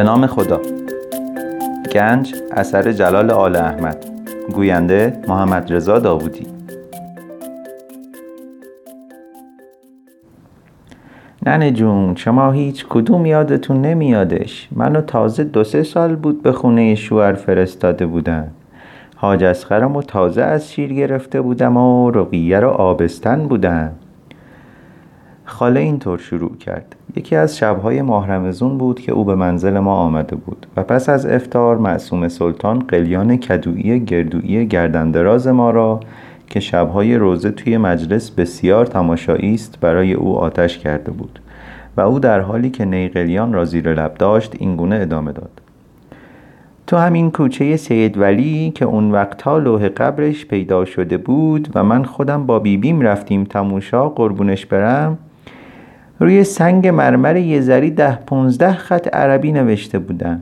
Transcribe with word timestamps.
به 0.00 0.04
نام 0.04 0.26
خدا. 0.26 0.60
گنج 1.92 2.34
اثر 2.50 2.92
جلال 2.92 3.30
آل 3.30 3.56
احمد. 3.56 4.04
گوینده 4.54 5.18
محمد 5.28 5.72
رضا 5.72 5.98
داوودی. 5.98 6.46
ننه 11.46 11.70
جون 11.70 12.14
شما 12.16 12.52
هیچ 12.52 12.86
کدوم 12.88 13.26
یادتون 13.26 13.82
نمیادش. 13.82 14.68
منو 14.72 15.00
تازه 15.00 15.44
دو 15.44 15.64
سه 15.64 15.82
سال 15.82 16.16
بود 16.16 16.42
به 16.42 16.52
خونه 16.52 16.94
شوهر 16.94 17.32
فرستاده 17.32 18.06
بودن. 18.06 18.50
حاج 19.16 19.44
اسخرم 19.44 19.96
و 19.96 20.02
تازه 20.02 20.42
از 20.42 20.72
شیر 20.72 20.92
گرفته 20.92 21.40
بودم 21.40 21.76
و 21.76 22.10
رقیه 22.10 22.60
رو 22.60 22.68
آبستن 22.68 23.48
بودم 23.48 23.92
خاله 25.50 25.80
اینطور 25.80 26.18
شروع 26.18 26.56
کرد. 26.56 26.96
یکی 27.16 27.36
از 27.36 27.58
شبهای 27.58 28.02
ماه 28.02 28.30
رمزون 28.30 28.78
بود 28.78 29.00
که 29.00 29.12
او 29.12 29.24
به 29.24 29.34
منزل 29.34 29.78
ما 29.78 29.94
آمده 29.94 30.36
بود 30.36 30.66
و 30.76 30.82
پس 30.82 31.08
از 31.08 31.26
افتار 31.26 31.78
معصوم 31.78 32.28
سلطان 32.28 32.78
قلیان 32.78 33.36
کدویی 33.36 34.00
گردویی 34.00 34.66
گردندراز 34.66 35.48
ما 35.48 35.70
را 35.70 36.00
که 36.46 36.60
شبهای 36.60 37.16
روزه 37.16 37.50
توی 37.50 37.78
مجلس 37.78 38.30
بسیار 38.30 38.86
تماشایی 38.86 39.54
است 39.54 39.80
برای 39.80 40.12
او 40.12 40.38
آتش 40.38 40.78
کرده 40.78 41.10
بود 41.10 41.40
و 41.96 42.00
او 42.00 42.18
در 42.18 42.40
حالی 42.40 42.70
که 42.70 42.84
نیقلیان 42.84 43.52
را 43.52 43.64
زیر 43.64 43.94
لب 43.94 44.14
داشت 44.14 44.54
اینگونه 44.58 44.96
ادامه 44.96 45.32
داد. 45.32 45.60
تو 46.86 46.96
همین 46.96 47.30
کوچه 47.30 47.76
سید 47.76 48.18
ولی 48.18 48.70
که 48.70 48.84
اون 48.84 49.10
وقتها 49.10 49.58
لوح 49.58 49.88
قبرش 49.88 50.46
پیدا 50.46 50.84
شده 50.84 51.16
بود 51.16 51.68
و 51.74 51.84
من 51.84 52.04
خودم 52.04 52.46
با 52.46 52.58
بیبیم 52.58 53.00
رفتیم 53.00 53.44
تموشا 53.44 54.08
قربونش 54.08 54.66
برم 54.66 55.18
روی 56.20 56.44
سنگ 56.44 56.88
مرمر 56.88 57.36
یه 57.36 57.60
زری 57.60 57.90
ده 57.90 58.18
پونزده 58.26 58.72
خط 58.72 59.14
عربی 59.14 59.52
نوشته 59.52 59.98
بودن. 59.98 60.40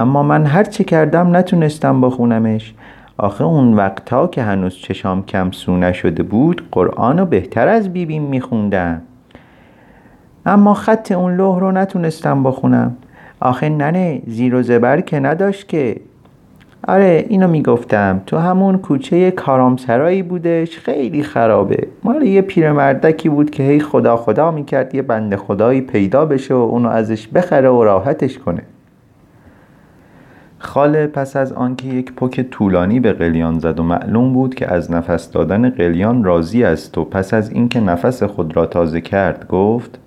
اما 0.00 0.22
من 0.22 0.46
هر 0.46 0.64
چه 0.64 0.84
کردم 0.84 1.36
نتونستم 1.36 2.00
بخونمش. 2.00 2.74
آخه 3.18 3.44
اون 3.44 3.74
وقتا 3.74 4.26
که 4.26 4.42
هنوز 4.42 4.74
چشام 4.74 5.24
کم 5.24 5.50
سو 5.50 5.76
نشده 5.76 6.22
بود 6.22 6.68
قرآن 6.72 7.18
رو 7.18 7.26
بهتر 7.26 7.68
از 7.68 7.92
بیبیم 7.92 8.22
میخوندم 8.22 9.02
اما 10.46 10.74
خط 10.74 11.12
اون 11.12 11.36
لوح 11.36 11.60
رو 11.60 11.72
نتونستم 11.72 12.42
بخونم. 12.42 12.96
آخه 13.40 13.68
ننه 13.68 14.22
زیر 14.26 14.54
و 14.54 14.62
زبر 14.62 15.00
که 15.00 15.20
نداشت 15.20 15.68
که 15.68 15.96
آره 16.88 17.26
اینو 17.28 17.48
می‌گفتم. 17.48 18.22
تو 18.26 18.38
همون 18.38 18.78
کوچه 18.78 19.30
کارامسرایی 19.30 20.22
بودش 20.22 20.78
خیلی 20.78 21.22
خرابه. 21.22 21.88
مال 22.02 22.22
یه 22.22 22.42
پیرمردکی 22.42 23.28
بود 23.28 23.50
که 23.50 23.62
هی 23.62 23.80
خدا 23.80 24.16
خدا 24.16 24.50
می‌کرد 24.50 24.94
یه 24.94 25.02
بند 25.02 25.36
خدایی 25.36 25.80
پیدا 25.80 26.26
بشه 26.26 26.54
و 26.54 26.56
اونو 26.56 26.88
ازش 26.88 27.28
بخره 27.28 27.68
و 27.68 27.84
راحتش 27.84 28.38
کنه. 28.38 28.62
خاله 30.58 31.06
پس 31.06 31.36
از 31.36 31.52
آنکه 31.52 31.88
یک 31.88 32.12
پک 32.12 32.40
طولانی 32.50 33.00
به 33.00 33.12
قلیان 33.12 33.58
زد 33.58 33.80
و 33.80 33.82
معلوم 33.82 34.32
بود 34.32 34.54
که 34.54 34.72
از 34.72 34.90
نفس 34.90 35.30
دادن 35.30 35.70
قلیان 35.70 36.24
راضی 36.24 36.64
است 36.64 36.98
و 36.98 37.04
پس 37.04 37.34
از 37.34 37.50
اینکه 37.50 37.80
نفس 37.80 38.22
خود 38.22 38.56
را 38.56 38.66
تازه 38.66 39.00
کرد 39.00 39.48
گفت 39.48 39.98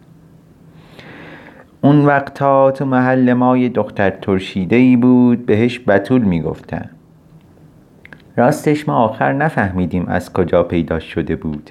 اون 1.88 2.06
وقتا 2.06 2.72
تو 2.72 2.86
محل 2.86 3.34
ما 3.34 3.58
یه 3.58 3.70
دختر 3.70 4.10
ترشیده 4.10 4.76
ای 4.76 4.96
بود 4.96 5.46
بهش 5.46 5.80
بتول 5.88 6.22
می‌گفتن. 6.22 6.90
راستش 8.38 8.90
ما 8.90 8.96
آخر 8.96 9.34
نفهمیدیم 9.34 10.06
از 10.08 10.34
کجا 10.34 10.64
پیدا 10.64 11.00
شده 11.00 11.36
بود. 11.36 11.70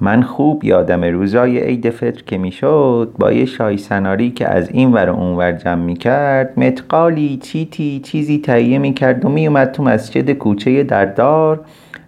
من 0.00 0.22
خوب 0.22 0.64
یادم 0.64 1.04
روزای 1.04 1.58
عید 1.58 1.90
فطر 1.90 2.22
که 2.22 2.38
می‌شد 2.38 3.12
با 3.18 3.32
یه 3.32 3.44
شای 3.44 3.76
سناری 3.76 4.30
که 4.30 4.48
از 4.48 4.70
این 4.70 4.92
ور 4.92 5.10
اون 5.10 5.36
ور 5.36 5.52
جمع 5.52 5.84
می‌کرد 5.84 6.60
متقالی 6.60 7.36
چیتی 7.36 8.00
چیزی 8.00 8.38
تهیه 8.38 8.78
می‌کرد 8.78 9.24
و 9.24 9.28
میومد 9.28 9.72
تو 9.72 9.82
مسجد 9.82 10.32
کوچه 10.32 10.82
دردار 10.82 11.60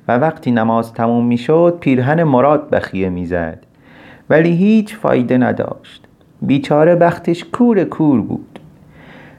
و 0.09 0.19
وقتی 0.19 0.51
نماز 0.51 0.93
تموم 0.93 1.27
می‌شد 1.27 1.77
پیرهن 1.81 2.23
مراد 2.23 2.71
بخیه 2.71 3.09
می‌زد. 3.09 3.59
ولی 4.31 4.57
هیچ 4.57 4.97
فایده 4.97 5.39
نداشت. 5.39 6.07
بیچاره 6.43 6.95
بختش 6.95 7.45
کور 7.45 7.85
کور 7.85 8.21
بود. 8.21 8.59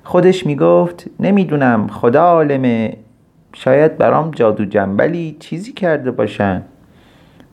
خودش 0.04 0.46
می‌گفت 0.46 1.06
نمی‌دونم 1.20 1.88
خدا 1.88 2.24
عالمه 2.24 2.98
شاید 3.54 3.98
برام 3.98 4.32
جادو 4.32 4.66
جنبلی 4.66 5.38
چیزی 5.40 5.74
کرده 5.74 6.12
باشن. 6.12 6.62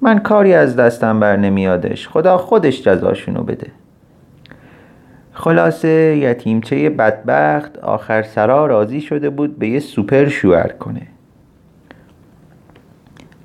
من 0.00 0.18
کاری 0.18 0.54
از 0.54 0.76
دستم 0.76 1.20
بر 1.20 1.36
نمیادش 1.36 2.08
خدا 2.08 2.36
خودش 2.36 2.82
جزاشونو 2.82 3.42
بده. 3.42 3.66
خلاصه 5.32 6.16
یتیمچه 6.16 6.90
بدبخت 6.90 7.78
آخر 7.78 8.22
سرا 8.22 8.66
راضی 8.66 9.00
شده 9.00 9.30
بود 9.30 9.58
به 9.58 9.68
یه 9.68 9.80
سوپر 9.80 10.28
شوهر 10.28 10.68
کنه. 10.68 11.02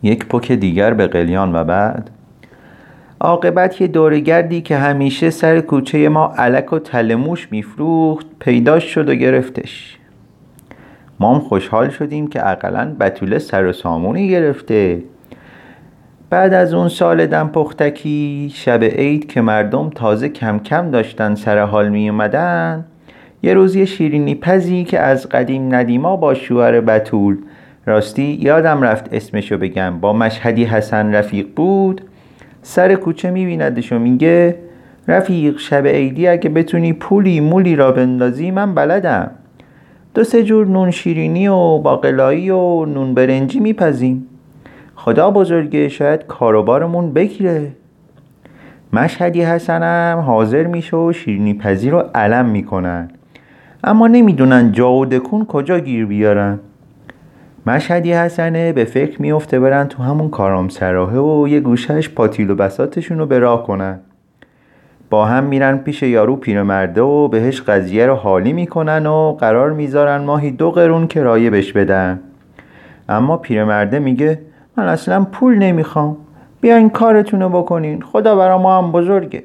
یک 0.03 0.25
پک 0.27 0.51
دیگر 0.51 0.93
به 0.93 1.07
قلیان 1.07 1.55
و 1.55 1.63
بعد 1.63 2.09
عاقبت 3.23 3.81
یه 3.81 3.87
دورگردی 3.87 4.61
که 4.61 4.77
همیشه 4.77 5.29
سر 5.29 5.61
کوچه 5.61 6.09
ما 6.09 6.33
علک 6.37 6.73
و 6.73 6.79
تلموش 6.79 7.47
میفروخت 7.51 8.25
پیداش 8.39 8.83
شد 8.83 9.09
و 9.09 9.15
گرفتش. 9.15 9.97
ما 11.19 11.33
هم 11.33 11.39
خوشحال 11.39 11.89
شدیم 11.89 12.27
که 12.27 12.49
اقلا 12.49 12.95
بطوله 12.99 13.39
سر 13.39 13.65
و 13.65 13.73
سامونی 13.73 14.29
گرفته. 14.29 15.03
بعد 16.29 16.53
از 16.53 16.73
اون 16.73 16.89
سال 16.89 17.25
دم 17.25 17.47
پختکی 17.47 18.51
شب 18.53 18.83
عید 18.83 19.31
که 19.31 19.41
مردم 19.41 19.89
تازه 19.89 20.29
کم 20.29 20.59
کم 20.59 20.91
داشتن 20.91 21.35
سر 21.35 21.59
حال 21.59 21.89
می 21.89 22.09
اومدن 22.09 22.85
یه 23.43 23.53
روز 23.53 23.75
یه 23.75 23.85
شیرینی 23.85 24.35
پزی 24.35 24.83
که 24.83 24.99
از 24.99 25.29
قدیم 25.29 25.75
ندیما 25.75 26.15
با 26.15 26.33
شوهر 26.33 26.81
بتول 26.81 27.37
راستی 27.85 28.39
یادم 28.41 28.81
رفت 28.81 29.13
اسمشو 29.13 29.57
بگم 29.57 29.99
با 29.99 30.13
مشهدی 30.13 30.63
حسن 30.63 31.15
رفیق 31.15 31.47
بود. 31.55 32.01
سر 32.63 32.95
کوچه 32.95 33.31
میبیندش 33.31 33.91
و 33.91 33.99
میگه 33.99 34.55
رفیق 35.07 35.57
شب 35.57 35.87
عیدی 35.87 36.27
اگه 36.27 36.49
بتونی 36.49 36.93
پولی 36.93 37.39
مولی 37.39 37.75
را 37.75 37.91
بندازی 37.91 38.51
من 38.51 38.75
بلدم. 38.75 39.31
دو 40.13 40.23
سه 40.23 40.43
جور 40.43 40.67
نون 40.67 40.91
شیرینی 40.91 41.47
و 41.47 41.77
باقلایی 41.77 42.49
و 42.49 42.85
نون 42.85 43.13
برنجی 43.13 43.59
میپزیم. 43.59 44.27
خدا 44.95 45.31
بزرگه 45.31 45.89
شاید 45.89 46.25
کاروبارمون 46.25 47.13
بگیره. 47.13 47.71
مشهدی 48.93 49.41
حسنم 49.41 50.19
حاضر 50.19 50.63
میشه 50.63 50.97
و 50.97 51.11
شیرینی 51.11 51.53
پذیر 51.53 51.91
رو 51.91 51.99
علم 52.15 52.45
می‌کنن. 52.45 53.11
اما 53.83 54.07
نمی‌دونن 54.07 54.71
جا 54.71 54.91
و 54.91 55.05
کجا 55.47 55.79
گیر 55.79 56.05
بیارن. 56.05 56.59
مشهدی 57.67 58.13
حسنه 58.13 58.73
به 58.73 58.85
فکر 58.85 59.21
میفته 59.21 59.59
برن 59.59 59.87
تو 59.87 60.03
همون 60.03 60.29
کارام 60.29 60.69
سراحه 60.69 61.19
و 61.19 61.47
یه 61.47 61.59
گوشش 61.59 62.09
پاتیل 62.09 62.49
و 62.49 62.55
بساتشون 62.55 63.19
رو 63.19 63.25
به 63.25 63.39
راه 63.39 63.63
کنن. 63.63 63.99
با 65.09 65.25
هم 65.25 65.43
میرن 65.43 65.77
پیش 65.77 66.03
یارو 66.03 66.35
پیرمرده 66.35 67.01
و 67.01 67.27
بهش 67.27 67.61
قضیه 67.61 68.05
رو 68.05 68.15
حالی 68.15 68.53
می‌کنن 68.53 69.05
و 69.05 69.37
قرار 69.39 69.71
می‌ذارن 69.71 70.17
ماهی 70.17 70.51
دو 70.51 70.71
قرون 70.71 71.07
کرایه 71.07 71.49
بش 71.49 71.73
بدن. 71.73 72.19
اما 73.09 73.37
پیرمرده 73.37 73.99
میگه 73.99 74.39
من 74.77 74.87
اصلا 74.87 75.23
پول 75.23 75.57
نمی‌خوام. 75.57 76.17
بیاین 76.61 76.89
کارتون 76.89 77.41
رو 77.41 77.49
بکنین. 77.49 78.01
خدا 78.01 78.35
برا 78.35 78.57
ما 78.57 78.77
هم 78.77 78.91
بزرگه. 78.91 79.43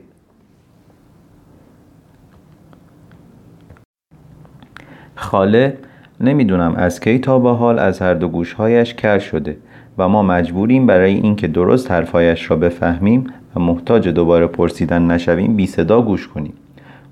خاله 5.15 5.79
نمی‌دونم 6.21 6.75
از 6.77 7.01
کی 7.01 7.19
تا 7.19 7.39
به 7.39 7.51
حال 7.51 7.79
از 7.79 8.03
هر 8.03 8.15
دو 8.15 8.29
گوشهایش 8.29 8.95
کر 8.95 9.19
شده 9.19 9.57
و 9.99 10.09
ما 10.09 10.23
مجبوریم 10.23 10.87
برای 10.87 11.15
اینکه 11.15 11.49
درست 11.49 11.91
حرفایش 11.91 12.51
را 12.51 12.57
بفهمیم 12.57 13.25
و 13.57 13.61
محتاج 13.61 14.09
دوباره 14.09 14.47
پرسیدن 14.47 15.07
نشویم 15.07 15.57
بی 15.57 15.67
صدا 15.67 16.03
گوش 16.03 16.29
کنیم. 16.29 16.53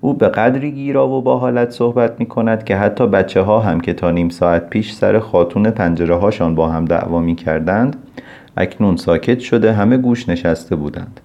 او 0.00 0.14
به 0.14 0.28
قدری 0.28 0.72
گیرا 0.72 1.08
و 1.08 1.22
با 1.22 1.38
حالت 1.38 1.70
صحبت 1.70 2.20
می 2.20 2.26
کند 2.26 2.64
که 2.64 2.76
حتی 2.76 3.06
بچه 3.06 3.40
ها 3.40 3.60
هم 3.60 3.80
که 3.80 3.92
تا 3.92 4.10
نیم 4.10 4.28
ساعت 4.28 4.70
پیش 4.70 4.92
سر 4.92 5.18
خاتون 5.18 5.70
پنجره 5.70 6.14
هاشان 6.14 6.54
با 6.54 6.68
هم 6.68 6.84
دعوا 6.84 7.20
می 7.20 7.34
کردند 7.34 7.96
اکنون 8.56 8.96
ساکت 8.96 9.40
شده 9.40 9.72
همه 9.72 9.96
گوش 9.96 10.28
نشسته 10.28 10.76
بودند. 10.76 11.20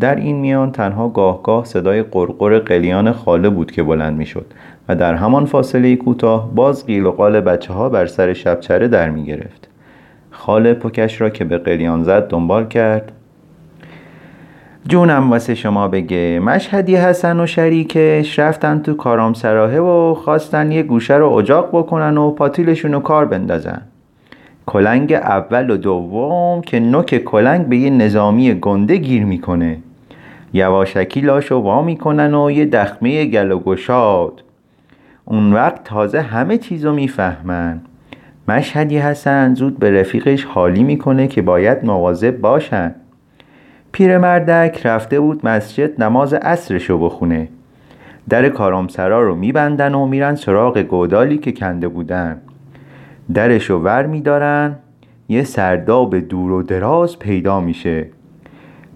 در 0.00 0.14
این 0.14 0.36
میان 0.36 0.72
تنها 0.72 1.08
گاه 1.08 1.42
گاه 1.42 1.64
صدای 1.64 2.02
قرقر 2.02 2.58
قلیان 2.58 3.12
خاله 3.12 3.48
بود 3.48 3.72
که 3.72 3.82
بلند 3.82 4.16
می 4.16 4.26
شد 4.26 4.46
و 4.88 4.96
در 4.96 5.14
همان 5.14 5.44
فاصله 5.44 5.96
کوتاه 5.96 6.54
باز 6.54 6.86
قیل 6.86 7.06
و 7.06 7.10
قال 7.10 7.40
بچه 7.40 7.72
ها 7.72 7.88
بر 7.88 8.06
سر 8.06 8.32
شبچره 8.32 8.88
در 8.88 9.10
می 9.10 9.24
گرفت. 9.24 9.68
خاله 10.30 10.74
پکش 10.74 11.20
را 11.20 11.30
که 11.30 11.44
به 11.44 11.58
قلیان 11.58 12.02
زد 12.02 12.28
دنبال 12.28 12.68
کرد. 12.68 13.12
جونم 14.88 15.30
واسه 15.30 15.54
شما 15.54 15.88
بگه. 15.88 16.40
مشهدی 16.40 16.96
حسن 16.96 17.40
و 17.40 17.46
شریکش 17.46 18.38
رفتن 18.38 18.78
تو 18.78 18.94
کارام 18.94 19.34
سراحه 19.34 19.80
و 19.80 20.14
خواستن 20.14 20.72
یه 20.72 20.82
گوشه 20.82 21.14
رو 21.14 21.32
اجاق 21.32 21.68
بکنن 21.68 22.18
و 22.18 22.30
پاتیلشون 22.30 22.92
رو 22.92 23.00
کار 23.00 23.24
بندازن. 23.24 23.82
کلنگ 24.66 25.12
اول 25.12 25.70
و 25.70 25.76
دوم 25.76 26.60
که 26.60 26.80
نوک 26.80 27.18
کلنگ 27.18 27.66
به 27.66 27.76
یه 27.76 27.90
نظامی 27.90 28.54
گنده 28.54 28.96
گیر 28.96 29.24
می‌کنه. 29.24 29.78
یواشکی 30.52 31.20
لاشو 31.20 31.56
وا 31.56 31.82
می‌کنن 31.82 32.34
و 32.34 32.50
یه 32.50 32.66
دخمه 32.66 33.24
گل 33.24 33.52
و 33.52 33.58
گشاد. 33.58 34.42
اون 35.24 35.52
وقت 35.52 35.84
تازه 35.84 36.20
همه 36.20 36.58
چیزو 36.58 36.92
می‌فهمن. 36.92 37.80
مشهدی 38.48 38.98
حسن 38.98 39.54
زود 39.54 39.78
به 39.78 40.00
رفیقش 40.00 40.44
حالی 40.44 40.82
می‌کنه 40.82 41.26
که 41.26 41.42
باید 41.42 41.84
مواظب 41.84 42.40
باشن. 42.40 42.94
پیرمردک 43.92 44.86
رفته 44.86 45.20
بود 45.20 45.46
مسجد 45.46 46.02
نماز 46.02 46.34
عصرشو 46.34 46.98
بخونه. 46.98 47.48
در 48.28 48.48
کارامسرا 48.48 49.22
رو 49.22 49.34
میبندن 49.34 49.94
و 49.94 50.06
میرن 50.06 50.34
سراغ 50.34 50.78
گودالی 50.78 51.38
که 51.38 51.52
کنده 51.52 51.88
بودن. 51.88 52.40
درشو 53.32 53.78
ور 53.78 54.06
میدارن 54.06 54.76
یه 55.28 55.44
سرداب 55.44 56.18
دور 56.18 56.52
و 56.52 56.62
دراز 56.62 57.18
پیدا 57.18 57.60
میشه. 57.60 58.06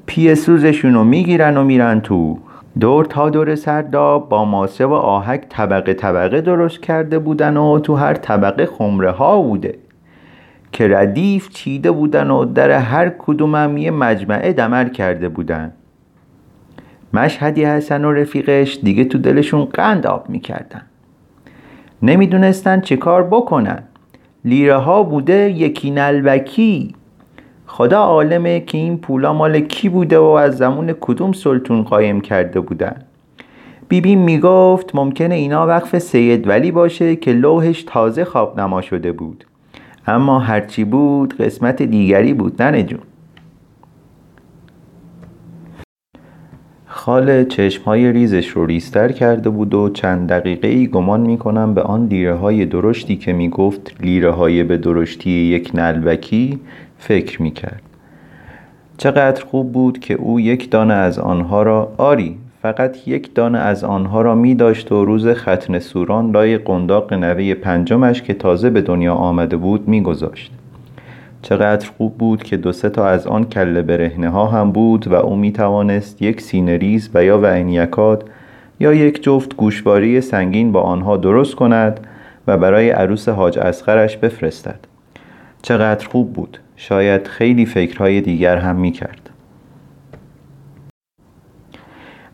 پیه 0.07 0.35
سوزشون 0.35 0.95
رو 0.95 1.05
می‌گیرن 1.05 1.57
و 1.57 1.65
میرن 1.65 2.01
تو. 2.01 2.39
دور 2.81 3.05
تا 3.05 3.31
دور 3.31 3.55
سرداب 3.55 4.29
با 4.29 4.45
ماسه 4.45 4.87
و 4.87 4.93
آهک 4.93 5.45
طبقه 5.49 5.95
طبقه 5.95 6.41
درست 6.41 6.83
کرده 6.83 7.19
بودن 7.19 7.57
و 7.57 7.79
تو 7.79 7.95
هر 7.95 8.15
طبقه 8.15 8.67
خمره 8.67 9.11
ها 9.11 9.43
بوده. 9.43 9.75
که 10.73 10.89
ردیف 10.89 11.49
چیده 11.49 11.91
بودن 11.91 12.31
و 12.31 12.45
در 12.45 12.71
هر 12.71 13.09
کدوم 13.19 13.77
یه 13.77 13.91
مجمعه 13.91 14.53
دمر 14.53 14.89
کرده 14.89 15.29
بودن. 15.29 15.73
مشهدی 17.13 17.65
حسن 17.65 18.05
و 18.05 18.13
رفیقش 18.13 18.79
دیگه 18.83 19.05
تو 19.05 19.19
دلشون 19.19 19.65
قند 19.65 20.07
آب 20.07 20.29
می‌کردن. 20.29 20.83
نمی‌دونستن 22.03 22.81
چه 22.81 22.97
کار 22.97 23.23
بکنن. 23.23 23.83
لیره 24.49 24.77
ها 24.77 25.03
بوده 25.03 25.51
یکی 25.51 25.91
نلبکی 25.91 26.95
خدا 27.67 27.99
عالمه 27.99 28.61
که 28.61 28.79
این 28.79 28.99
پولا 28.99 29.33
مال 29.33 29.61
کی 29.61 29.89
بوده 29.89 30.19
و 30.19 30.23
از 30.23 30.57
زمان 30.57 30.93
کدوم 31.01 31.33
سلطون 31.33 31.83
قایم 31.83 32.21
کرده 32.21 32.61
بودن. 32.61 32.97
بیبی 33.89 34.17
می‌گفت 34.17 34.95
ممکنه 34.95 35.35
اینا 35.35 35.67
وقف 35.67 35.99
سید 35.99 36.49
ولی 36.49 36.71
باشه 36.71 37.17
که 37.17 37.33
لوحش 37.33 37.83
تازه 37.83 38.25
خواب 38.25 38.61
نما 38.61 38.81
شده 38.81 39.13
بود. 39.13 39.45
اما 40.07 40.39
هرچی 40.39 40.85
بود 40.85 41.37
قسمت 41.37 41.83
دیگری 41.83 42.35
بود 42.35 42.63
ننه 42.63 42.83
جون 42.83 43.01
خاله 47.09 47.45
چشمهای 47.45 48.13
ریزش 48.13 48.49
رو 48.49 48.67
ریستر 48.67 49.13
کرده 49.13 49.51
بود 49.51 49.75
و 49.75 49.89
چند 49.89 50.29
دقیقه 50.29 50.69
ای 50.69 50.87
گمان 50.87 51.21
می‌کنم 51.21 51.75
به 51.75 51.83
آن 51.83 52.07
لیره 52.07 52.35
های 52.35 52.67
درشتی 52.67 53.17
که 53.17 53.33
می‌گفت 53.33 53.95
لیره 54.01 54.31
های 54.31 54.63
به 54.63 54.77
درشتی 54.77 55.31
یک 55.31 55.71
نلبکی 55.75 56.61
فکر 56.99 57.43
می‌کرد 57.43 57.83
چقدر 58.97 59.45
خوب 59.45 59.73
بود 59.73 59.99
که 59.99 60.15
او 60.15 60.41
یک 60.41 60.71
دانه 60.71 60.95
از 60.95 61.19
آنها 61.19 61.63
را 61.63 61.93
آری 61.97 62.37
فقط 62.63 63.09
یک 63.09 63.35
دانه 63.35 63.59
از 63.59 63.85
آنها 63.85 64.23
را 64.23 64.35
می 64.35 64.55
داشت 64.55 64.93
و 64.93 65.05
روز 65.05 65.29
ختن 65.29 65.79
سوران 65.79 66.31
لای 66.31 66.59
قنداق 66.59 67.13
نوه 67.13 67.55
پنجمش 67.55 68.23
که 68.23 68.35
تازه 68.35 68.71
به 68.71 68.81
دنیا 68.81 69.15
آمده 69.15 69.57
بود 69.57 69.89
می 69.89 70.03
گذاشت. 70.03 70.58
چقدر 71.43 71.91
خوب 71.99 72.19
بود 72.19 72.43
که 72.43 72.57
دو 72.57 72.73
سه 72.73 72.89
تا 72.89 73.07
از 73.07 73.27
آن 73.27 73.45
کله 73.45 73.83
برهنه 73.83 74.29
ها 74.29 74.47
هم 74.47 74.73
بود 74.73 75.07
و 75.07 75.15
او 75.15 75.37
می 75.37 75.53
توانست 75.53 76.23
یک 76.23 76.41
سینه 76.41 76.77
ریز 76.77 77.11
و 77.15 77.25
یا 77.25 77.39
ونیکات 77.39 78.25
یا 78.81 78.95
یک 78.95 79.23
جفت 79.23 79.57
گوشواری 79.57 80.21
سنگین 80.21 80.73
با 80.73 80.81
آنها 80.83 81.17
درست 81.17 81.55
کند 81.55 82.01
و 82.47 82.59
برای 82.59 82.91
عروس 82.91 83.29
حاج 83.29 83.59
اسخرش 83.59 84.17
بفرستد. 84.17 84.81
چقدر 85.63 86.09
خوب 86.09 86.33
بود. 86.33 86.59
شاید 86.77 87.27
خیلی 87.27 87.67
فکرهای 87.67 88.21
دیگر 88.21 88.57
هم 88.57 88.77
می 88.77 88.91
کرد. 88.91 89.31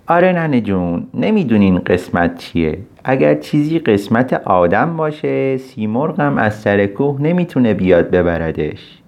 آره 0.06 0.32
ننه 0.32 0.60
جون 0.60 1.06
نمی‌دونین 1.14 1.78
قسمت 1.78 2.38
چیه 2.38 2.78
اگر 3.04 3.34
چیزی 3.34 3.78
قسمت 3.78 4.32
آدم 4.32 4.96
باشه 4.96 5.56
سیمرغم 5.56 6.38
از 6.38 6.54
سر 6.54 6.86
کوه 6.86 7.22
نمی‌تونه 7.22 7.74
بیاد 7.74 8.10
ببردش. 8.10 8.98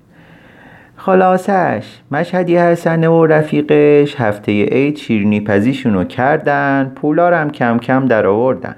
خلاصش 0.97 1.87
مشهدی 2.11 2.57
حسنه 2.57 3.09
و 3.09 3.27
رفیقش 3.27 4.15
هفته 4.17 4.65
عید 4.65 4.97
شیرنی 4.97 5.41
پزیشونو 5.41 6.05
کردن 6.05 6.93
پولارم 6.97 7.51
کم 7.51 7.79
کم 7.79 8.07
در 8.07 8.27
آوردن. 8.27 8.77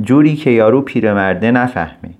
جوری 0.00 0.36
که 0.36 0.50
یارو 0.50 0.82
پیرمرده 0.82 1.50
نفهمه. 1.50 2.10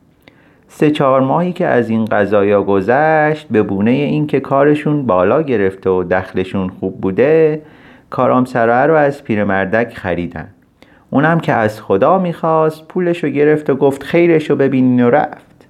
سه 0.68 0.90
چهار 0.90 1.20
ماهی 1.20 1.52
که 1.52 1.66
از 1.66 1.90
این 1.90 2.04
قضایا 2.04 2.62
گذشت 2.62 3.48
به 3.50 3.62
بونه 3.62 3.90
این 3.90 4.26
که 4.26 4.40
کارشون 4.40 5.06
بالا 5.06 5.42
گرفته 5.42 5.90
و 5.90 6.04
دخلشون 6.04 6.68
خوب 6.68 7.00
بوده 7.00 7.62
کارام 8.10 8.44
سراه 8.44 8.86
رو 8.86 8.94
از 8.94 9.24
پیرمردک 9.24 9.94
خریدن. 9.94 10.48
اونم 11.14 11.40
که 11.40 11.52
از 11.52 11.80
خدا 11.80 12.18
می‌خواست 12.18 12.88
پولشو 12.88 13.28
گرفت 13.28 13.70
و 13.70 13.74
گفت 13.74 14.02
خیرشو 14.02 14.56
ببینین 14.56 15.04
و 15.04 15.10
رفت. 15.10 15.66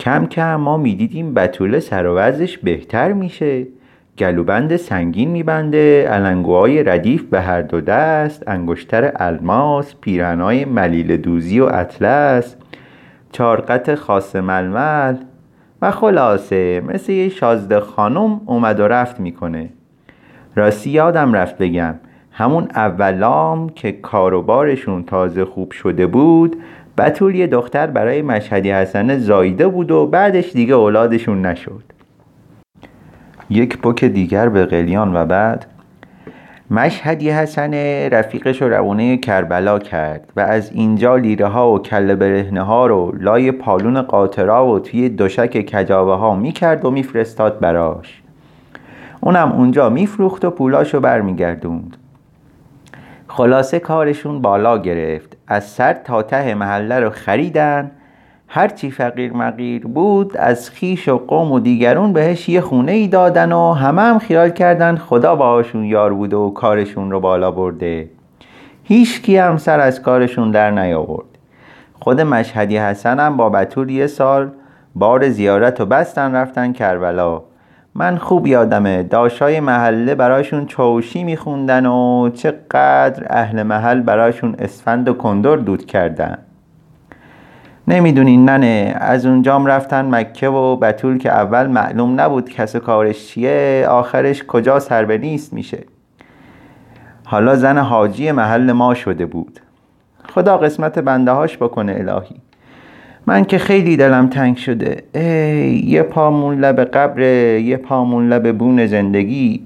کم 0.00 0.26
کم 0.26 0.56
ما 0.56 0.76
می‌دیدیم 0.76 1.34
بطوله 1.34 1.80
سر 1.80 2.06
و 2.06 2.32
بهتر 2.62 3.12
میشه. 3.12 3.66
گلوبند 4.18 4.76
سنگین 4.76 5.30
میبنده 5.30 6.08
علنگوهای 6.08 6.84
ردیف 6.84 7.22
به 7.22 7.40
هر 7.40 7.62
دو 7.62 7.80
دست 7.80 8.48
انگشتر 8.48 9.12
الماس 9.16 9.94
پیرنای 10.00 10.64
ملیل 10.64 11.16
دوزی 11.16 11.60
و 11.60 11.64
اطلس 11.64 12.56
چارقت 13.32 13.94
خاص 13.94 14.36
ململ 14.36 15.16
و 15.82 15.90
خلاصه 15.90 16.80
مثل 16.80 17.12
یه 17.12 17.28
شازده 17.28 17.80
خانم 17.80 18.40
اومد 18.46 18.80
و 18.80 18.88
رفت 18.88 19.20
می‌کنه. 19.20 19.68
راستی 20.56 20.90
یادم 20.90 21.32
رفت 21.32 21.58
بگم 21.58 21.94
همون 22.36 22.68
اولام 22.74 23.68
که 23.68 23.92
کاروبارشون 23.92 25.04
تازه 25.04 25.44
خوب 25.44 25.72
شده 25.72 26.06
بود 26.06 26.56
بطول 26.98 27.34
یه 27.34 27.46
دختر 27.46 27.86
برای 27.86 28.22
مشهدی 28.22 28.70
حسنه 28.70 29.18
زایده 29.18 29.68
بود 29.68 29.90
و 29.90 30.06
بعدش 30.06 30.52
دیگه 30.52 30.74
اولادشون 30.74 31.46
نشد. 31.46 31.82
یک 33.50 33.78
بک 33.82 34.04
دیگر 34.04 34.48
به 34.48 34.66
قلیان 34.66 35.16
و 35.16 35.24
بعد. 35.26 35.66
مشهدی 36.70 37.30
حسن 37.30 37.74
رفیقش 38.10 38.62
رو 38.62 38.68
روانه 38.68 39.16
کربلا 39.16 39.78
کرد 39.78 40.32
و 40.36 40.40
از 40.40 40.72
اینجا 40.72 41.16
لیره 41.16 41.46
ها 41.46 41.72
و 41.72 41.78
کل 41.78 42.14
برهنه 42.14 42.62
ها 42.62 42.86
رو 42.86 43.14
لای 43.20 43.52
پالون 43.52 44.02
قاطرا 44.02 44.66
و 44.66 44.78
توی 44.78 45.08
دوشک 45.08 45.76
کجاوه 45.76 46.14
ها 46.14 46.34
می‌کرد 46.34 46.84
و 46.84 46.90
میفرستاد 46.90 47.60
براش. 47.60 48.22
اونم 49.20 49.52
اونجا 49.52 49.90
میفروخت 49.90 50.44
و 50.44 50.50
پولاشو 50.50 51.00
برمیگردوند. 51.00 51.96
خلاصه 53.36 53.78
کارشون 53.78 54.42
بالا 54.42 54.78
گرفت. 54.78 55.36
از 55.46 55.64
سر 55.64 55.92
تا 55.92 56.22
ته 56.22 56.54
محله 56.54 57.00
رو 57.00 57.10
خریدن. 57.10 57.90
هرچی 58.48 58.90
فقیر 58.90 59.32
مقیر 59.32 59.86
بود 59.86 60.36
از 60.36 60.70
خیش 60.70 61.08
و 61.08 61.18
قوم 61.18 61.52
و 61.52 61.60
دیگرون 61.60 62.12
بهش 62.12 62.48
یه 62.48 62.60
خونه 62.60 62.92
ای 62.92 63.08
دادن 63.08 63.52
و 63.52 63.72
همه 63.72 64.02
هم 64.02 64.18
خیال 64.18 64.50
کردن 64.50 64.96
خدا 64.96 65.36
باهاشون 65.36 65.84
یار 65.84 66.14
بوده 66.14 66.36
و 66.36 66.50
کارشون 66.50 67.10
رو 67.10 67.20
بالا 67.20 67.50
برده. 67.50 68.10
هیچ 68.82 69.22
کی 69.22 69.36
هم 69.36 69.56
سر 69.56 69.80
از 69.80 70.02
کارشون 70.02 70.50
در 70.50 70.70
نیاورد. 70.70 71.26
خود 72.00 72.20
مشهدی 72.20 72.78
حسن 72.78 73.20
هم 73.20 73.36
با 73.36 73.50
بطور 73.50 73.90
یه 73.90 74.06
سال 74.06 74.50
بار 74.94 75.28
زیارت 75.28 75.80
و 75.80 75.86
بستن 75.86 76.34
رفتن 76.34 76.72
کربلا. 76.72 77.42
من 77.96 78.16
خوب 78.16 78.46
یادمه. 78.46 79.02
داشای 79.02 79.60
محله 79.60 80.14
براشون 80.14 80.66
چاوشی 80.66 81.24
میخوندن 81.24 81.86
و 81.86 82.30
چقدر 82.34 83.26
اهل 83.30 83.62
محل 83.62 84.00
براشون 84.00 84.54
اسفند 84.58 85.08
و 85.08 85.12
کندر 85.14 85.56
دود 85.56 85.86
کردن. 85.86 86.38
نمی‌دونین 87.88 88.48
ننه 88.48 88.94
از 89.00 89.26
اونجام 89.26 89.66
رفتن 89.66 90.14
مکه 90.14 90.48
و 90.48 90.76
بطول 90.76 91.18
که 91.18 91.32
اول 91.32 91.66
معلوم 91.66 92.20
نبود 92.20 92.48
کس 92.48 92.76
کارش 92.76 93.28
چیه 93.28 93.86
آخرش 93.88 94.44
کجا 94.44 94.78
سر 94.78 95.04
به 95.04 95.18
نیست 95.18 95.52
میشه. 95.52 95.84
حالا 97.24 97.56
زن 97.56 97.78
حاجی 97.78 98.32
محل 98.32 98.72
ما 98.72 98.94
شده 98.94 99.26
بود. 99.26 99.60
خدا 100.34 100.58
قسمت 100.58 100.98
بنده 100.98 101.30
هاش 101.30 101.56
بکنه 101.56 101.92
الهی. 101.98 102.43
من 103.26 103.44
که 103.44 103.58
خیلی 103.58 103.96
دلم 103.96 104.26
تنگ 104.26 104.56
شده. 104.56 105.02
ای 105.14 105.84
یه 105.86 106.02
پامون 106.02 106.58
لب 106.60 106.84
قبر 106.84 107.20
یه 107.60 107.76
پامون 107.76 108.28
لب 108.28 108.58
بون 108.58 108.86
زندگی. 108.86 109.62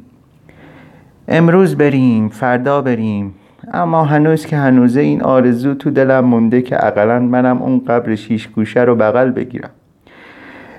امروز 1.29 1.77
بریم 1.77 2.29
فردا 2.29 2.83
بریم. 2.83 3.35
اما 3.73 4.05
هنوز 4.05 4.47
که 4.47 4.57
هنوزه 4.57 5.01
این 5.01 5.23
آرزو 5.23 5.75
تو 5.75 5.91
دلم 5.91 6.25
مونده 6.25 6.63
که 6.63 6.87
اقلا 6.87 7.19
منم 7.19 7.63
اون 7.63 7.83
قبر 7.89 8.15
شیش 8.15 8.49
گوشه 8.49 8.81
رو 8.81 8.95
بغل 8.97 9.31
بگیرم. 9.31 9.71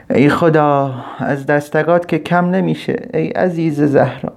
ای 0.10 0.30
خدا 0.30 0.94
از 1.20 1.46
دستگات 1.46 2.08
که 2.08 2.20
کم 2.20 2.46
نمیشه. 2.50 3.08
ای 3.14 3.28
عزیز 3.28 3.82
زهرا. 3.82 4.34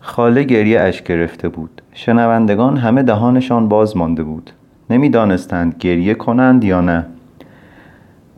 خاله 0.00 0.42
گریه 0.42 0.80
اش 0.80 1.02
گرفته 1.02 1.48
بود. 1.48 1.82
شنوندگان 1.92 2.76
همه 2.76 3.02
دهانشان 3.02 3.68
باز 3.68 3.96
مانده 3.96 4.22
بود. 4.22 4.50
نمی‌دانستند 4.90 5.76
گریه 5.78 6.14
کنند 6.14 6.64
یا 6.64 6.80
نه 6.80 7.06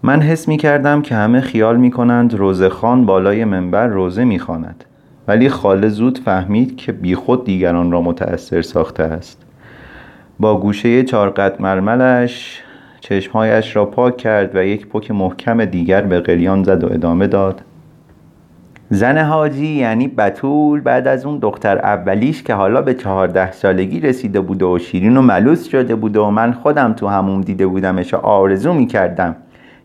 من 0.03 0.21
حس 0.21 0.49
می 0.49 0.57
کردم 0.57 1.03
که 1.03 1.15
همه 1.15 1.41
خیال 1.41 1.77
می 1.77 1.91
کنند 1.91 2.35
روزخان 2.35 3.07
بالای 3.07 3.45
منبر 3.45 3.87
روزه 3.87 4.25
می 4.25 4.39
خاند. 4.39 4.85
ولی 5.29 5.49
خاله 5.49 5.89
زود 5.89 6.19
فهمید 6.19 6.77
که 6.77 6.93
بیخود 6.93 7.45
دیگران 7.45 7.93
را 7.93 8.01
متأثر 8.01 8.63
ساخته 8.63 9.03
است 9.03 9.43
با 10.41 10.61
گوشه 10.61 11.03
چارقد 11.03 11.63
مرملش 11.63 12.63
چشمهایش 13.01 13.77
را 13.77 13.85
پاک 13.85 14.17
کرد 14.17 14.57
و 14.57 14.65
یک 14.65 14.87
پک 14.87 15.11
محکم 15.11 15.65
دیگر 15.65 16.01
به 16.01 16.21
قلیان 16.21 16.63
زد 16.63 16.85
و 16.85 16.93
ادامه 16.93 17.27
داد 17.27 17.61
زن 18.95 19.19
حاجی 19.19 19.67
یعنی 19.67 20.09
بتول 20.09 20.81
بعد 20.81 21.09
از 21.09 21.27
اون 21.27 21.39
دختر 21.39 21.79
اولیش 21.79 22.43
که 22.43 22.55
حالا 22.55 22.83
به 22.83 22.95
چهارده 22.95 23.53
سالگی 23.53 24.01
رسیده 24.01 24.41
بوده 24.41 24.65
و 24.65 24.79
شیرین 24.79 25.17
و 25.17 25.23
ملوس 25.23 25.69
شده 25.69 25.95
بوده 25.95 26.21
و 26.21 26.31
من 26.31 26.53
خودم 26.53 26.93
تو 26.93 27.09
همون 27.09 27.41
دیده 27.41 27.67
بودمش 27.67 28.15
و 28.15 28.17
آرزو 28.17 28.73
می‌کردم. 28.73 29.37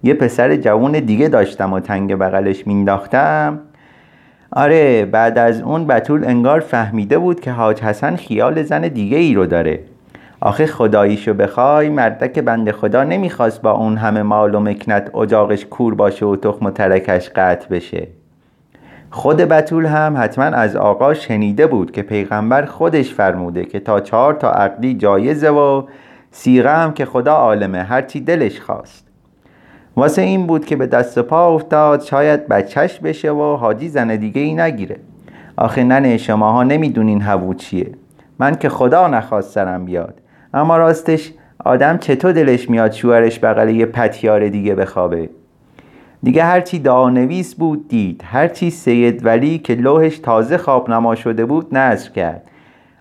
یه 0.03 0.13
پسر 0.13 0.55
جوون 0.55 0.91
دیگه 0.91 1.27
داشتم 1.27 1.73
و 1.73 1.79
تنگ 1.79 2.15
بغلش 2.15 2.67
مینداختم 2.67 3.59
آره 4.51 5.05
بعد 5.05 5.37
از 5.37 5.61
اون 5.61 5.87
بتول 5.87 6.25
انگار 6.25 6.59
فهمیده 6.59 7.17
بود 7.17 7.39
که 7.39 7.51
حاج 7.51 7.81
حسن 7.81 8.15
خیال 8.15 8.63
زن 8.63 8.81
دیگه 8.81 9.17
ای 9.17 9.33
رو 9.33 9.45
داره. 9.45 9.79
آخه 10.41 10.65
خداییشو 10.65 11.33
بخوای 11.33 11.89
مردک 11.89 12.39
بند 12.39 12.71
خدا 12.71 13.03
نمی‌خواست 13.03 13.61
با 13.61 13.71
اون 13.71 13.97
همه 13.97 14.23
مال 14.23 14.55
و 14.55 14.59
مکنت 14.59 15.15
اجاقش 15.15 15.65
کور 15.65 15.95
باشه 15.95 16.25
و 16.25 16.35
تخم 16.35 16.65
و 16.65 16.71
ترکش 16.71 17.29
قطع 17.29 17.69
بشه. 17.69 18.07
خود 19.09 19.37
بتول 19.37 19.85
هم 19.85 20.15
حتما 20.17 20.45
از 20.45 20.75
آقا 20.75 21.13
شنیده 21.13 21.67
بود 21.67 21.91
که 21.91 22.01
پیغمبر 22.01 22.65
خودش 22.65 23.13
فرموده 23.13 23.65
که 23.65 23.79
تا 23.79 23.99
چهار 23.99 24.33
تا 24.33 24.51
عقدی 24.51 24.93
جایزه 24.93 25.49
و 25.49 25.83
سیغه 26.31 26.69
هم 26.69 26.93
که 26.93 27.05
خدا 27.05 27.33
عالمه 27.33 27.83
هرچی 27.83 28.21
دلش 28.21 28.61
خواست. 28.61 29.07
واسه 29.95 30.21
این 30.21 30.47
بود 30.47 30.65
که 30.65 30.75
به 30.75 30.87
دست 30.87 31.19
پا 31.19 31.55
افتاد 31.55 32.01
شاید 32.01 32.47
بچهش 32.47 32.99
بشه 32.99 33.31
و 33.31 33.55
حاجی 33.55 33.89
زن 33.89 34.15
دیگه 34.15 34.41
ای 34.41 34.53
نگیره. 34.53 34.95
آخه 35.57 35.83
ننه 35.83 36.17
شماها 36.17 36.63
نمی‌دونین 36.63 37.21
هوو 37.21 37.53
چیه. 37.53 37.91
من 38.39 38.55
که 38.55 38.69
خدا 38.69 39.07
نخواست 39.07 39.51
سرم 39.51 39.85
بیاد. 39.85 40.21
اما 40.53 40.77
راستش 40.77 41.33
آدم 41.65 41.97
چطور 41.97 42.31
دلش 42.31 42.69
میاد 42.69 42.91
شوهرش 42.91 43.39
بغل 43.39 43.69
یه 43.69 43.85
پتیار 43.85 44.47
دیگه 44.47 44.75
بخوابه؟ 44.75 45.29
دیگه 46.23 46.43
هرچی 46.43 46.79
دعانویس 46.79 47.55
بود 47.55 47.87
دید 47.87 48.21
هرچی 48.25 48.69
سید 48.69 49.25
ولی 49.25 49.59
که 49.59 49.75
لوحش 49.75 50.19
تازه 50.19 50.57
خواب 50.57 50.89
نما 50.89 51.15
شده 51.15 51.45
بود 51.45 51.77
نظر 51.77 52.09
کرد. 52.09 52.49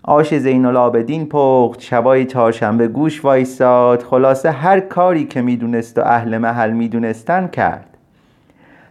آش 0.02 0.34
زین 0.34 0.66
العابدین 0.66 1.28
پخت 1.28 1.80
شبای 1.80 2.24
چهارشنبه 2.24 2.88
گوش 2.88 3.24
وایساد 3.24 4.02
خلاصه 4.02 4.50
هر 4.50 4.80
کاری 4.80 5.24
که 5.24 5.42
می‌دونست 5.42 5.98
و 5.98 6.00
اهل 6.00 6.38
محل 6.38 6.70
می‌دونستن 6.70 7.46
کرد. 7.46 7.96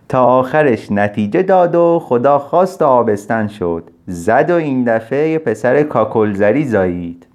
تا 0.09 0.25
آخرش 0.25 0.91
نتیجه 0.91 1.43
داد 1.43 1.75
و 1.75 2.01
خدا 2.03 2.39
خواست 2.39 2.81
و 2.81 2.85
آبستن 2.85 3.47
شد. 3.47 3.83
زد 4.07 4.49
و 4.49 4.55
این 4.55 4.83
دفعه 4.83 5.37
پسر 5.37 5.83
کاکلزری 5.83 6.65
زایید. 6.65 7.27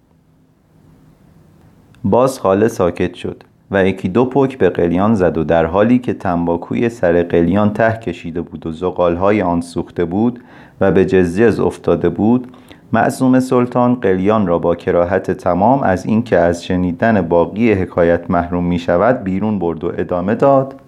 باز 2.05 2.41
خاله 2.41 2.69
ساکت 2.69 3.15
شد. 3.15 3.45
و 3.71 3.87
یکی 3.87 4.09
دو 4.09 4.25
پک 4.25 4.59
به 4.59 4.71
قلیان 4.71 5.15
زد 5.15 5.39
و 5.39 5.45
در 5.45 5.67
حالی 5.67 5.99
که 5.99 6.15
تنباکوی 6.15 6.89
سر 6.89 7.23
قلیان 7.23 7.73
ته 7.73 7.93
کشیده 7.93 8.43
بود 8.43 8.67
و 8.67 8.73
زغالهای 8.73 9.43
آن 9.43 9.61
سوخته 9.61 10.05
بود 10.05 10.41
و 10.81 10.93
به 10.93 11.05
جزجز 11.05 11.61
افتاده 11.61 12.09
بود 12.09 12.53
معصوم 12.93 13.41
سلطان 13.41 13.95
قلیان 13.95 14.47
را 14.47 14.59
با 14.59 14.75
کراهت 14.75 15.31
تمام 15.31 15.83
از 15.83 16.07
اینکه 16.07 16.39
از 16.39 16.65
شنیدن 16.65 17.21
باقی 17.21 17.73
حکایت 17.73 18.31
محروم 18.31 18.65
می 18.65 18.79
شود 18.79 19.25
بیرون 19.25 19.59
برد 19.59 19.85
و 19.85 19.93
ادامه 19.99 20.35
داد 20.35 20.81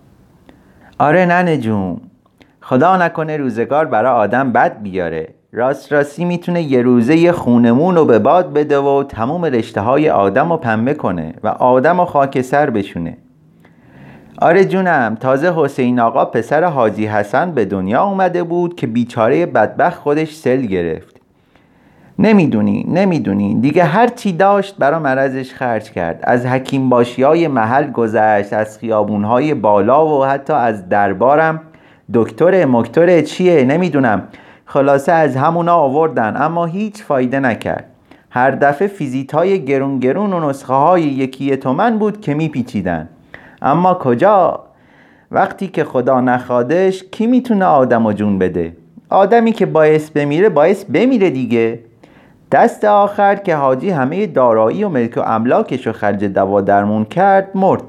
آره 0.99 1.27
ننه 1.27 1.59
جون 1.59 2.01
خدا 2.61 2.97
نکنه 2.97 3.37
روزگار 3.37 3.85
برای 3.87 4.13
آدم 4.13 4.53
بد 4.53 4.83
بیاره. 4.83 5.29
راست 5.55 5.93
راستی 5.93 6.25
می‌تونه 6.25 6.63
یه 6.63 6.83
روزه 6.83 7.33
خونمون 7.33 7.95
رو 7.95 8.05
به 8.05 8.19
باد 8.19 8.53
بده 8.53 8.79
و 8.79 9.05
تموم 9.09 9.45
رشته 9.45 9.81
های 9.81 10.11
آدم 10.11 10.51
رو 10.51 10.57
پنبه 10.57 10.95
کنه 10.95 11.35
و 11.43 11.49
آدم 11.49 11.99
رو 11.99 12.05
خاک 12.05 12.41
سر 12.41 12.71
بشونه. 12.71 13.17
آره 14.39 14.65
جونم 14.65 15.17
تازه 15.21 15.53
حسین 15.57 16.01
آقا 16.01 16.25
پسر 16.25 16.65
حاجی 16.65 17.07
حسن 17.07 17.51
به 17.51 17.65
دنیا 17.65 18.05
اومده 18.05 18.43
بود 18.43 18.75
که 18.77 18.87
بیچاره 18.87 19.47
بدبخت 19.47 19.99
خودش 19.99 20.35
سل 20.35 20.61
گرفت. 20.61 21.21
نمی‌دونی 22.19 22.87
نمی‌دونی 22.89 23.61
دیگه 23.61 23.85
هر 23.85 24.07
چی 24.07 24.33
داشت 24.33 24.77
برا 24.79 24.99
مرضش 24.99 25.55
خرج 25.55 25.91
کرد. 25.91 26.21
از 26.23 26.47
حکیم 26.47 26.89
باشی 26.89 27.23
های 27.23 27.49
محل 27.49 27.91
گذشت 27.91 28.53
از 28.53 28.79
خیابون 28.79 29.25
های 29.25 29.55
بالا 29.55 30.07
و 30.07 30.25
حتی 30.25 30.53
از 30.53 30.89
دربارم. 30.89 31.61
دکتر 32.15 32.65
مکتر 32.65 33.21
چیه؟ 33.21 33.65
نمی‌دونم. 33.65 34.23
خلاصه 34.73 35.13
از 35.13 35.37
همونا 35.37 35.75
آوردن 35.75 36.37
اما 36.37 36.67
هیچ 36.67 37.03
فایده 37.03 37.41
نکرد. 37.41 37.85
هر 38.31 38.51
دفعه 38.51 38.89
فیزیت 38.89 39.33
های 39.35 39.65
گرون 39.65 39.99
گرون 39.99 40.33
و 40.33 40.49
نسخه 40.49 40.75
های 40.75 41.03
یکی 41.03 41.57
تومن 41.57 41.99
بود 41.99 42.21
که 42.21 42.35
میپیچیدن. 42.35 43.09
اما 43.63 43.95
کجا؟ 43.95 44.61
وقتی 45.31 45.69
که 45.69 45.85
خدا 45.85 46.21
نخوادش 46.21 47.03
کی 47.03 47.27
می‌تونه 47.27 47.65
آدم 47.65 48.07
و 48.07 48.13
جون 48.13 48.39
بده؟ 48.39 48.77
آدمی 49.11 49.53
که 49.53 49.67
باعث 49.67 50.11
بمیره 50.11 50.49
باعث 50.49 50.85
بمیره 50.85 51.31
دیگه. 51.31 51.79
دست 52.53 52.85
آخر 52.85 53.35
که 53.35 53.57
حاجی 53.57 53.91
همه 53.91 54.27
دارایی 54.27 54.85
و 54.85 54.89
ملک 54.89 55.17
و 55.17 55.21
املاکش 55.21 55.87
رو 55.87 55.93
خرج 55.93 56.25
دوا 56.25 56.61
درمون 56.61 57.05
کرد 57.05 57.51
مرد. 57.55 57.83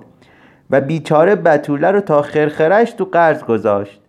و 0.72 0.82
بیچاره 0.82 1.36
بتوله 1.36 1.92
رو 1.92 2.02
تا 2.02 2.22
خرخرش 2.22 2.92
تو 2.92 3.06
قرض 3.06 3.44
گذاشت. 3.44 4.03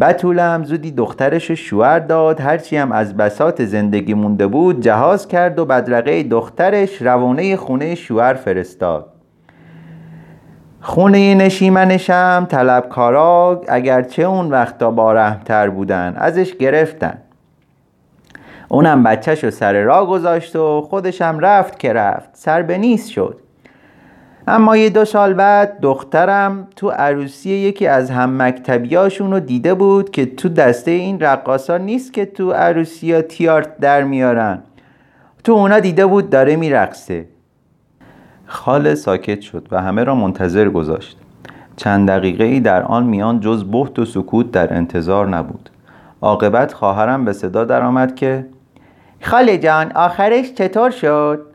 بتوله 0.00 0.42
هم 0.42 0.64
زودی 0.64 0.90
دخترش 0.90 1.50
شوهر 1.50 1.98
داد. 1.98 2.40
هرچی 2.40 2.76
هم 2.76 2.92
از 2.92 3.16
بسات 3.16 3.64
زندگی 3.64 4.14
مونده 4.14 4.46
بود 4.46 4.80
جهاز 4.80 5.28
کرد 5.28 5.58
و 5.58 5.64
بدرقه 5.64 6.22
دخترش 6.22 7.02
روانه 7.02 7.56
خونه 7.56 7.94
شوهر 7.94 8.34
فرستاد. 8.34 9.06
خونه 10.80 11.34
نشیمنش 11.34 12.10
هم 12.10 12.46
طلبکارا 12.50 13.60
اگرچه 13.68 14.22
اون 14.22 14.50
وقتا 14.50 14.90
با 14.90 15.12
رحمتر 15.12 15.70
بودن 15.70 16.14
ازش 16.16 16.54
گرفتن. 16.54 17.18
اونم 18.68 19.02
بچهش 19.02 19.44
رو 19.44 19.50
سر 19.50 19.82
راه 19.82 20.06
گذاشت 20.06 20.56
و 20.56 20.80
خودشم 20.80 21.38
رفت 21.40 21.78
که 21.78 21.92
رفت. 21.92 22.30
سر 22.32 22.62
به 22.62 22.78
نیست 22.78 23.10
شد. 23.10 23.41
اما 24.46 24.76
یه 24.76 24.90
دو 24.90 25.04
سال 25.04 25.34
بعد 25.34 25.80
دخترم 25.80 26.68
تو 26.76 26.90
عروسی 26.90 27.50
یکی 27.50 27.86
از 27.86 28.10
هم 28.10 28.42
مکتبیاشون 28.42 29.32
رو 29.32 29.40
دیده 29.40 29.74
بود 29.74 30.10
که 30.10 30.26
تو 30.26 30.48
دسته 30.48 30.90
این 30.90 31.20
رقاصا 31.20 31.76
نیست 31.76 32.12
که 32.12 32.26
تو 32.26 32.52
عروسی 32.52 33.12
ها 33.12 33.22
تیارت 33.22 33.78
در 33.78 34.02
میارن. 34.02 34.58
تو 35.44 35.52
اونا 35.52 35.80
دیده 35.80 36.06
بود 36.06 36.30
داره 36.30 36.56
میرقصه. 36.56 37.24
خاله 38.46 38.94
ساکت 38.94 39.40
شد 39.40 39.68
و 39.70 39.82
همه 39.82 40.04
را 40.04 40.14
منتظر 40.14 40.68
گذاشت. 40.68 41.18
چند 41.76 42.08
دقیقه 42.08 42.44
ای 42.44 42.60
در 42.60 42.82
آن 42.82 43.04
میان 43.04 43.40
جز 43.40 43.64
بحت 43.72 43.98
و 43.98 44.04
سکوت 44.04 44.50
در 44.50 44.74
انتظار 44.74 45.28
نبود. 45.28 45.70
عاقبت 46.22 46.72
خواهرم 46.72 47.24
به 47.24 47.32
صدا 47.32 47.64
درآمد 47.64 48.14
که 48.14 48.46
خاله 49.22 49.58
جان 49.58 49.92
آخرش 49.92 50.52
چطور 50.52 50.90
شد؟ 50.90 51.46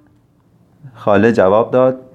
خاله 0.94 1.32
جواب 1.32 1.72
داد 1.72 2.07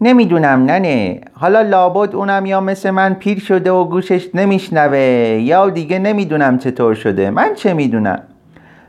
نمی‌دونم 0.00 0.64
ننه. 0.64 1.20
حالا 1.32 1.62
لابد 1.62 2.14
اونم 2.14 2.46
یا 2.46 2.60
مثل 2.60 2.90
من 2.90 3.14
پیر 3.14 3.40
شده 3.40 3.70
و 3.70 3.84
گوشش 3.84 4.34
نمیشنوه 4.34 4.98
یا 5.42 5.70
دیگه 5.70 5.98
نمی‌دونم 5.98 6.58
چطور 6.58 6.94
شده. 6.94 7.30
من 7.30 7.54
چه 7.54 7.74
می‌دونم؟ 7.74 8.22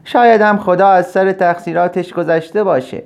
شاید 0.06 0.42
هم 0.42 0.58
خدا 0.58 0.88
از 0.88 1.08
سر 1.08 1.32
تقصیراتش 1.32 2.13
گذشته 2.13 2.63
باشه. 2.63 3.04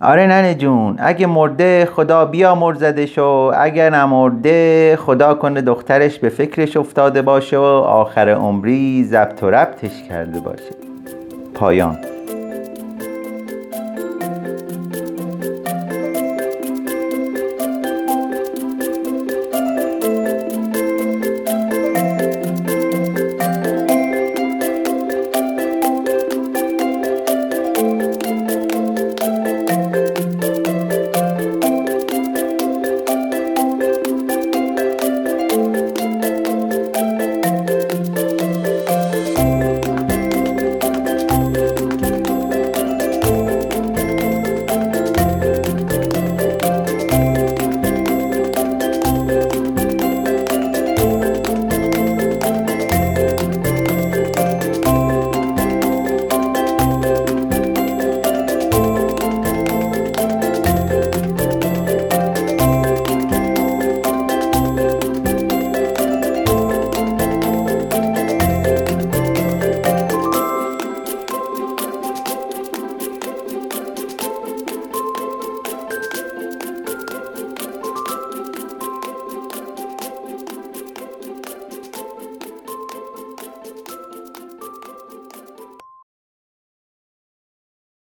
آره 0.00 0.26
ننه 0.26 0.54
جون 0.54 0.96
اگه 0.98 1.26
مرده 1.26 1.88
خدا 1.96 2.24
بیا 2.24 2.54
مرزدش 2.54 3.18
و 3.18 3.52
اگر 3.56 3.90
نمرده 3.90 4.96
خدا 4.96 5.34
کنه 5.34 5.60
دخترش 5.60 6.18
به 6.18 6.28
فکرش 6.28 6.76
افتاده 6.76 7.22
باشه 7.22 7.58
و 7.58 7.62
آخر 7.62 8.28
عمری 8.28 9.04
زبط 9.04 9.42
و 9.42 9.50
ربطش 9.50 10.02
کرده 10.08 10.40
باشه. 10.40 10.74
پایان. 11.54 11.98